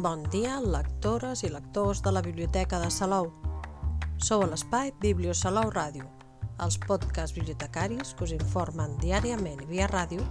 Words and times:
Bon 0.00 0.22
dia, 0.32 0.54
lectores 0.64 1.42
i 1.44 1.50
lectors 1.52 1.98
de 2.00 2.10
la 2.14 2.22
Biblioteca 2.24 2.78
de 2.80 2.86
Salou. 2.88 3.26
Sou 4.16 4.40
a 4.40 4.46
l'espai 4.48 4.94
Biblio 5.02 5.34
Salou 5.36 5.68
Ràdio, 5.74 6.06
els 6.64 6.78
podcasts 6.86 7.34
bibliotecaris 7.36 8.14
que 8.16 8.24
us 8.24 8.32
informen 8.32 8.94
diàriament 9.02 9.60
via 9.68 9.90
ràdio 9.90 10.24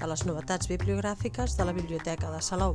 de 0.00 0.08
les 0.10 0.24
novetats 0.26 0.66
bibliogràfiques 0.66 1.54
de 1.54 1.66
la 1.68 1.74
Biblioteca 1.76 2.32
de 2.32 2.40
Salou. 2.42 2.74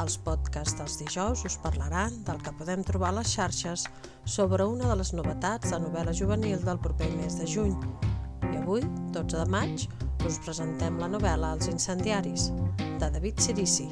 Els 0.00 0.16
podcasts 0.16 0.78
dels 0.78 0.96
dijous 1.02 1.42
us 1.44 1.58
parlaran 1.60 2.16
del 2.24 2.40
que 2.40 2.54
podem 2.56 2.80
trobar 2.80 3.10
a 3.12 3.18
les 3.18 3.34
xarxes 3.34 3.84
sobre 4.24 4.64
una 4.64 4.88
de 4.88 4.96
les 5.02 5.12
novetats 5.12 5.74
de 5.74 5.82
novel·la 5.82 6.16
juvenil 6.16 6.64
del 6.64 6.80
proper 6.80 7.10
mes 7.18 7.36
de 7.36 7.50
juny. 7.56 7.76
I 8.48 8.62
avui, 8.62 8.88
12 9.12 9.36
de 9.36 9.44
maig, 9.58 9.84
us 10.24 10.40
presentem 10.40 10.96
la 11.02 11.10
novel·la 11.12 11.52
Els 11.58 11.68
incendiaris, 11.68 12.48
de 12.80 13.12
David 13.12 13.44
Sirici. 13.44 13.90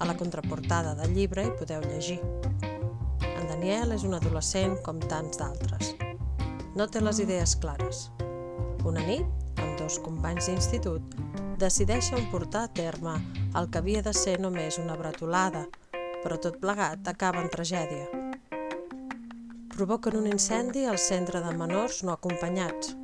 A 0.00 0.06
la 0.06 0.16
contraportada 0.16 0.94
del 0.96 1.12
llibre 1.12 1.42
hi 1.44 1.50
podeu 1.58 1.82
llegir. 1.84 2.16
En 3.20 3.48
Daniel 3.50 3.90
és 3.92 4.04
un 4.08 4.16
adolescent 4.16 4.78
com 4.86 4.96
tants 5.10 5.36
d'altres. 5.36 5.90
No 6.72 6.86
té 6.88 7.02
les 7.04 7.18
idees 7.20 7.52
clares. 7.60 8.06
Una 8.88 9.02
nit, 9.04 9.26
amb 9.60 9.74
dos 9.76 9.98
companys 10.00 10.48
d'institut, 10.48 11.18
decideixen 11.60 12.30
portar 12.32 12.62
a 12.64 12.70
terme 12.80 13.18
el 13.60 13.68
que 13.68 13.82
havia 13.82 14.00
de 14.06 14.14
ser 14.16 14.38
només 14.40 14.80
una 14.80 14.96
bretolada, 14.96 15.66
però 16.22 16.40
tot 16.40 16.56
plegat 16.64 17.12
acaba 17.12 17.44
en 17.44 17.52
tragèdia. 17.52 18.08
Provoquen 19.76 20.16
un 20.16 20.30
incendi 20.32 20.86
al 20.88 20.96
centre 20.96 21.44
de 21.44 21.52
menors 21.60 22.00
no 22.08 22.16
acompanyats. 22.16 22.96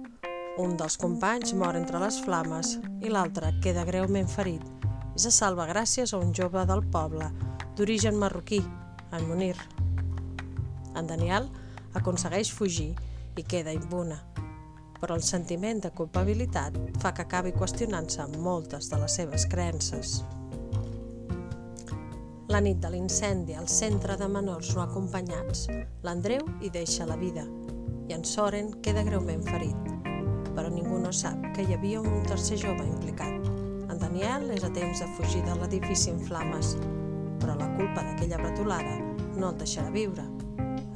Un 0.56 0.78
dels 0.80 0.96
companys 0.96 1.52
mor 1.52 1.76
entre 1.76 2.00
les 2.00 2.22
flames 2.24 2.78
i 3.04 3.12
l'altre 3.12 3.52
queda 3.60 3.84
greument 3.84 4.32
ferit 4.32 4.64
se 5.16 5.30
salva 5.32 5.66
gràcies 5.66 6.12
a 6.12 6.20
un 6.20 6.34
jove 6.36 6.62
del 6.68 6.82
poble 6.92 7.30
d'origen 7.76 8.16
marroquí, 8.20 8.60
en 9.12 9.28
Munir. 9.28 9.56
En 10.96 11.06
Daniel 11.08 11.48
aconsegueix 11.96 12.52
fugir 12.52 12.92
i 13.36 13.44
queda 13.44 13.72
imbuna, 13.72 14.18
però 15.00 15.16
el 15.16 15.24
sentiment 15.24 15.80
de 15.84 15.92
culpabilitat 15.96 16.76
fa 17.00 17.14
que 17.16 17.24
acabi 17.24 17.54
qüestionant-se 17.56 18.28
moltes 18.36 18.90
de 18.92 19.00
les 19.00 19.16
seves 19.20 19.48
creences. 19.48 20.20
La 22.52 22.60
nit 22.62 22.78
de 22.78 22.92
l'incendi 22.92 23.56
al 23.56 23.68
centre 23.68 24.16
de 24.20 24.28
menors 24.28 24.74
no 24.76 24.84
acompanyats, 24.84 25.66
l'Andreu 26.04 26.44
hi 26.60 26.70
deixa 26.70 27.08
la 27.08 27.18
vida 27.20 27.44
i 28.06 28.14
en 28.14 28.24
Soren 28.24 28.70
queda 28.84 29.02
greument 29.02 29.42
ferit, 29.48 29.92
però 30.54 30.70
ningú 30.70 31.00
no 31.02 31.12
sap 31.12 31.50
que 31.56 31.66
hi 31.66 31.74
havia 31.74 32.04
un 32.04 32.22
tercer 32.28 32.60
jove 32.62 32.86
implicat. 32.86 33.55
En 34.06 34.12
Daniel 34.12 34.52
és 34.54 34.62
a 34.62 34.68
temps 34.70 35.00
de 35.02 35.06
fugir 35.16 35.40
de 35.42 35.54
l'edifici 35.58 36.12
en 36.12 36.20
flames, 36.22 36.76
però 37.42 37.56
la 37.58 37.66
culpa 37.74 38.04
d'aquella 38.06 38.38
bretolada 38.38 38.92
no 39.34 39.48
el 39.50 39.58
deixarà 39.58 39.90
viure 39.90 40.22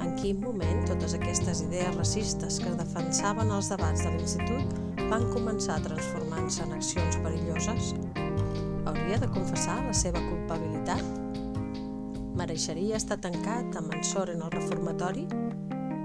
en 0.04 0.12
quin 0.14 0.38
moment 0.38 0.84
totes 0.86 1.16
aquestes 1.18 1.64
idees 1.66 1.96
racistes 1.96 2.60
que 2.62 2.70
defensaven 2.78 3.50
els 3.50 3.72
debats 3.72 4.06
de 4.06 4.14
l'institut 4.14 4.78
van 5.10 5.26
començar 5.34 5.80
a 5.80 5.84
transformar-se 5.88 6.62
en 6.62 6.76
accions 6.78 7.18
perilloses? 7.26 7.92
Hauria 8.86 9.18
de 9.18 9.32
confessar 9.34 9.80
la 9.84 9.94
seva 10.04 10.22
culpabilitat? 10.30 11.02
Mereixeria 12.38 13.02
estar 13.02 13.18
tancat 13.26 13.74
amb 13.82 13.90
en 13.90 14.06
Soren 14.06 14.46
al 14.46 14.54
reformatori? 14.54 15.26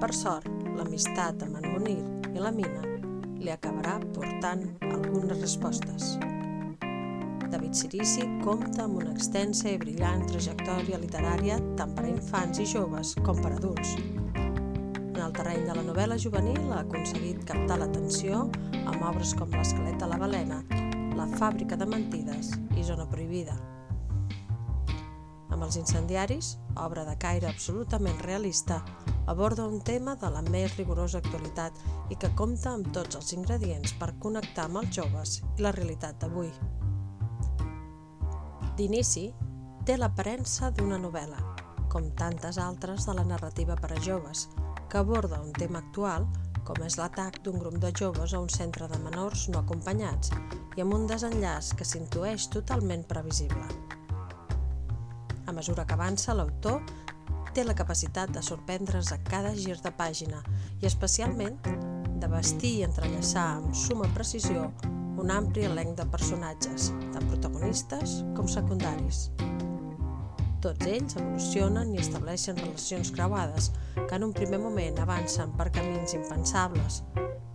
Per 0.01 0.13
sort, 0.25 0.49
l'amistat 0.73 1.45
amb 1.45 1.61
en 1.61 1.73
Munir 1.75 1.99
i 2.33 2.41
la 2.41 2.51
Mina 2.51 2.95
li 3.37 3.53
acabarà 3.53 3.99
portant 4.17 4.71
algunes 4.89 5.37
respostes. 5.37 6.15
David 7.51 7.73
Sirici 7.77 8.23
compta 8.43 8.85
amb 8.85 8.97
una 9.01 9.11
extensa 9.13 9.69
i 9.69 9.77
brillant 9.77 10.23
trajectòria 10.29 10.97
literària 11.01 11.59
tant 11.77 11.93
per 11.93 12.05
a 12.07 12.09
infants 12.09 12.61
i 12.63 12.65
joves 12.69 13.13
com 13.25 13.37
per 13.41 13.51
a 13.53 13.59
adults. 13.59 13.93
En 14.35 15.21
el 15.21 15.35
terreny 15.35 15.67
de 15.67 15.75
la 15.77 15.83
novel·la 15.85 16.17
juvenil 16.21 16.73
ha 16.73 16.81
aconseguit 16.81 17.45
captar 17.47 17.77
l'atenció 17.79 18.47
amb 18.81 19.05
obres 19.05 19.35
com 19.37 19.53
L'esquelet 19.53 20.01
de 20.01 20.09
la 20.09 20.19
balena, 20.21 20.63
La 21.15 21.29
fàbrica 21.39 21.77
de 21.79 21.85
mentides 21.87 22.51
i 22.75 22.83
Zona 22.83 23.05
prohibida. 23.07 23.55
Amb 25.55 25.63
els 25.63 25.77
incendiaris, 25.79 26.57
obra 26.83 27.05
de 27.07 27.15
caire 27.15 27.47
absolutament 27.47 28.19
realista, 28.25 28.81
aborda 29.31 29.67
un 29.67 29.79
tema 29.81 30.17
de 30.19 30.29
la 30.33 30.41
més 30.49 30.75
rigorosa 30.75 31.21
actualitat 31.23 31.79
i 32.11 32.19
que 32.19 32.33
compta 32.35 32.73
amb 32.75 32.91
tots 32.91 33.15
els 33.15 33.31
ingredients 33.37 33.95
per 34.01 34.17
connectar 34.19 34.67
amb 34.67 34.83
els 34.83 34.91
joves 34.99 35.39
i 35.55 35.63
la 35.63 35.71
realitat 35.71 36.19
d'avui. 36.19 36.51
D'inici, 38.75 39.29
té 39.87 39.95
l'aparença 39.95 40.67
d'una 40.75 40.97
novel·la, 40.99 41.37
com 41.87 42.09
tantes 42.19 42.57
altres 42.59 43.05
de 43.07 43.13
la 43.15 43.23
narrativa 43.23 43.77
per 43.79 43.93
a 43.95 43.99
joves, 44.03 44.49
que 44.91 44.97
aborda 44.99 45.39
un 45.39 45.53
tema 45.55 45.79
actual 45.79 46.25
com 46.67 46.81
és 46.83 46.97
l'atac 46.99 47.37
d'un 47.45 47.55
grup 47.61 47.77
de 47.79 47.91
joves 47.95 48.33
a 48.33 48.41
un 48.43 48.49
centre 48.49 48.89
de 48.91 48.97
menors 49.03 49.45
no 49.53 49.61
acompanyats 49.61 50.33
i 50.75 50.83
amb 50.83 50.95
un 50.97 51.05
desenllaç 51.07 51.69
que 51.79 51.87
s'intueix 51.87 52.49
totalment 52.51 53.05
previsible. 53.07 53.63
A 55.45 55.53
mesura 55.53 55.85
que 55.85 55.95
avança, 55.95 56.35
l'autor 56.35 56.81
té 57.55 57.63
la 57.63 57.77
capacitat 57.77 58.33
de 58.35 58.43
sorprendre's 58.43 59.13
a 59.15 59.21
cada 59.23 59.53
gir 59.55 59.77
de 59.79 59.93
pàgina 59.95 60.41
i 60.81 60.89
especialment 60.89 61.61
de 62.19 62.31
vestir 62.33 62.73
i 62.81 62.83
entrellaçar 62.89 63.47
amb 63.61 63.71
suma 63.85 64.11
precisió 64.17 64.67
un 65.17 65.31
ampli 65.31 65.65
elenc 65.65 65.95
de 65.97 66.05
personatges, 66.11 66.91
tant 67.13 67.27
protagonistes 67.29 68.21
com 68.35 68.47
secundaris. 68.51 69.29
Tots 70.65 70.87
ells 70.89 71.15
evolucionen 71.19 71.93
i 71.93 72.01
estableixen 72.01 72.57
relacions 72.57 73.11
creuades 73.13 73.69
que 73.95 74.17
en 74.17 74.25
un 74.27 74.33
primer 74.33 74.59
moment 74.63 74.97
avancen 75.03 75.53
per 75.59 75.69
camins 75.75 76.15
impensables, 76.17 77.03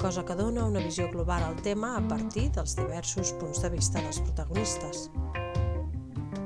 cosa 0.01 0.25
que 0.25 0.37
dona 0.39 0.69
una 0.71 0.85
visió 0.85 1.09
global 1.11 1.43
al 1.45 1.59
tema 1.67 1.97
a 1.97 2.05
partir 2.09 2.49
dels 2.55 2.77
diversos 2.79 3.35
punts 3.41 3.61
de 3.65 3.73
vista 3.75 4.01
dels 4.01 4.23
protagonistes. 4.23 5.11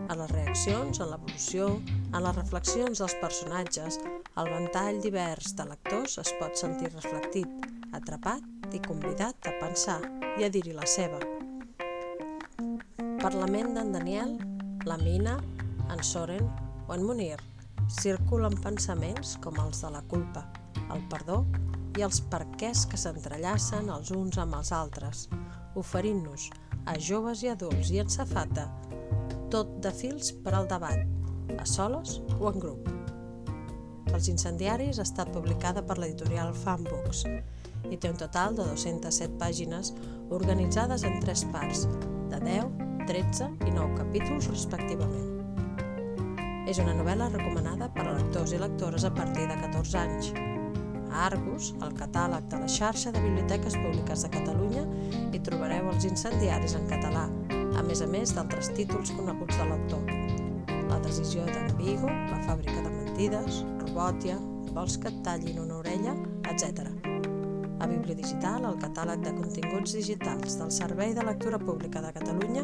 A 0.09 0.17
les 0.17 0.31
reaccions, 0.33 1.01
en 1.01 1.13
l'evolució, 1.13 1.69
en 2.15 2.21
les 2.25 2.37
reflexions 2.37 3.01
dels 3.03 3.15
personatges, 3.21 4.01
el 4.41 4.51
ventall 4.51 5.01
divers 5.05 5.55
de 5.59 5.69
lectors 5.69 6.19
es 6.25 6.35
pot 6.41 6.59
sentir 6.59 6.91
reflectit, 6.97 7.71
atrapat 7.95 8.54
i 8.75 8.81
convidat 8.83 9.49
a 9.49 9.55
pensar 9.61 10.01
i 10.39 10.45
a 10.45 10.51
dir-hi 10.51 10.75
la 10.75 10.87
seva. 10.91 11.21
Per 12.99 13.33
la 13.33 13.49
ment 13.49 13.73
d'en 13.77 13.93
Daniel, 13.95 14.35
la 14.85 14.99
Mina, 15.01 15.39
en 15.89 16.03
Soren 16.03 16.49
o 16.89 16.95
en 16.95 17.05
Munir 17.07 17.39
circulen 18.01 18.57
pensaments 18.65 19.37
com 19.45 19.57
els 19.63 19.83
de 19.85 19.93
la 19.95 20.03
culpa, 20.11 20.45
el 20.91 21.05
perdó 21.13 21.45
i 21.99 22.03
els 22.03 22.21
perquès 22.33 22.85
que 22.91 22.99
s'entrellacen 23.01 23.91
els 23.95 24.11
uns 24.11 24.41
amb 24.43 24.59
els 24.59 24.73
altres, 24.75 25.29
oferint-nos 25.79 26.51
a 26.91 26.99
joves 26.99 27.45
i 27.45 27.53
adults 27.53 27.93
i 27.95 28.03
en 28.03 28.11
safata 28.11 28.67
tot 29.55 29.71
de 29.85 29.93
fils 29.95 30.33
per 30.43 30.57
al 30.59 30.67
debat, 30.67 31.05
a 31.61 31.67
soles 31.69 32.19
o 32.41 32.49
en 32.51 32.59
grup. 32.59 32.89
Els 34.15 34.27
incendiaris 34.31 34.99
ha 34.99 35.07
estat 35.07 35.31
publicada 35.35 35.83
per 35.87 35.97
l'editorial 35.99 36.51
Fanbooks 36.65 37.25
i 37.91 37.99
té 37.99 38.11
un 38.11 38.19
total 38.21 38.57
de 38.57 38.67
207 38.71 39.39
pàgines 39.41 39.93
organitzades 40.31 41.05
en 41.05 41.21
tres 41.21 41.45
parts, 41.53 41.87
de 42.31 42.41
10, 42.41 42.71
13 43.07 43.51
i 43.69 43.75
9 43.75 43.99
capítols 43.99 44.49
respectivament. 44.51 45.31
És 46.69 46.81
una 46.81 46.95
novel·la 46.97 47.29
recomanada 47.29 47.91
per 47.93 48.07
a 48.09 48.15
lectors 48.17 48.55
i 48.57 48.61
lectores 48.61 49.05
a 49.05 49.13
partir 49.15 49.45
de 49.51 49.57
14 49.61 49.99
anys. 50.01 50.33
A 51.13 51.27
Argus, 51.29 51.75
el 51.85 51.93
catàleg 51.95 52.49
de 52.51 52.63
la 52.65 52.71
xarxa 52.71 53.13
de 53.15 53.23
biblioteques 53.23 53.77
públiques 53.77 54.25
de 54.25 54.33
Catalunya, 54.35 54.87
hi 55.31 55.43
trobareu 55.47 55.93
els 55.93 56.09
incendiaris 56.09 56.75
en 56.81 56.89
català, 56.91 57.29
a 57.79 57.85
més 57.87 58.03
a 58.03 58.09
més 58.11 58.35
d'altres 58.35 58.73
títols 58.75 59.13
coneguts 59.15 59.61
de 59.61 59.69
l'autor. 59.71 60.11
La 60.91 60.99
decisió 61.05 61.45
d'en 61.47 61.71
Vigo, 61.79 62.09
La 62.09 62.43
fàbrica 62.49 62.81
de 62.81 62.91
mentides, 62.91 63.63
Robòtia, 63.85 64.41
Vols 64.75 64.99
que 64.99 65.13
et 65.13 65.21
tallin 65.23 65.61
una 65.63 65.83
orella, 65.85 66.17
etc. 66.51 67.14
A 67.85 67.87
Bibliodigital, 67.87 68.63
el 68.65 68.79
catàleg 68.81 69.21
de 69.27 69.31
continguts 69.37 69.93
digitals 69.93 70.55
del 70.57 70.71
Servei 70.73 71.11
de 71.13 71.21
Lectura 71.27 71.59
Pública 71.61 72.01
de 72.01 72.15
Catalunya, 72.17 72.63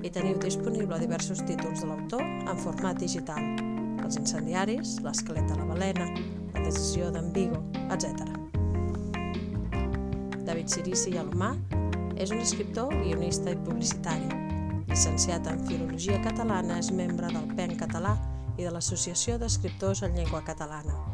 hi 0.00 0.10
teniu 0.14 0.38
disponible 0.40 0.96
diversos 1.02 1.42
títols 1.44 1.82
de 1.82 1.88
l'autor 1.90 2.22
en 2.24 2.62
format 2.62 2.96
digital. 2.96 3.44
Els 4.00 4.16
incendiaris, 4.16 4.94
l'esquelet 5.04 5.44
de 5.50 5.58
la 5.58 5.66
balena, 5.68 6.06
la 6.54 6.64
decisió 6.64 7.10
d'en 7.12 7.28
Vigo, 7.36 7.60
etc. 7.92 8.24
David 10.48 10.72
Sirici 10.72 11.12
i 11.12 11.20
Alomà 11.20 11.52
és 12.16 12.32
un 12.32 12.40
escriptor, 12.40 12.88
guionista 13.02 13.52
i 13.52 13.60
publicitari. 13.66 14.30
Llicenciat 14.88 15.44
en 15.52 15.60
Filologia 15.68 16.22
Catalana, 16.24 16.80
és 16.80 16.88
membre 16.88 17.28
del 17.36 17.52
PEN 17.52 17.76
Català 17.84 18.16
i 18.56 18.64
de 18.64 18.72
l'Associació 18.72 19.36
d'Escriptors 19.36 20.06
en 20.08 20.16
Llengua 20.16 20.40
Catalana. 20.48 21.13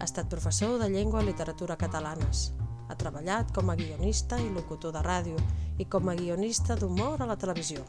Ha 0.00 0.06
estat 0.08 0.30
professor 0.32 0.78
de 0.80 0.88
llengua 0.88 1.20
i 1.20 1.26
literatura 1.28 1.76
catalanes. 1.76 2.46
Ha 2.88 2.94
treballat 2.96 3.50
com 3.52 3.68
a 3.68 3.76
guionista 3.76 4.38
i 4.40 4.48
locutor 4.48 4.94
de 4.96 5.02
ràdio 5.04 5.36
i 5.76 5.84
com 5.84 6.08
a 6.08 6.14
guionista 6.16 6.76
d'humor 6.80 7.20
a 7.20 7.28
la 7.28 7.36
televisió. 7.36 7.84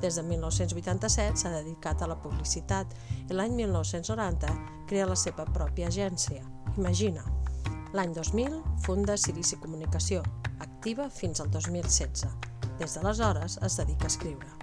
Des 0.00 0.16
de 0.16 0.24
1987 0.24 1.42
s'ha 1.42 1.52
dedicat 1.58 2.00
a 2.00 2.08
la 2.08 2.16
publicitat 2.24 2.96
i 3.28 3.36
l'any 3.36 3.52
1990 3.60 4.56
crea 4.88 5.12
la 5.12 5.20
seva 5.20 5.44
pròpia 5.44 5.92
agència. 5.92 6.40
Imagina! 6.76 7.24
L'any 7.92 8.16
2000 8.16 8.56
funda 8.84 9.16
Sirici 9.20 9.60
Comunicació, 9.60 10.24
activa 10.58 11.10
fins 11.12 11.44
al 11.44 11.52
2016. 11.52 12.32
Des 12.80 12.96
d'aleshores 12.96 13.60
es 13.60 13.76
dedica 13.76 14.08
a 14.08 14.14
escriure. 14.14 14.55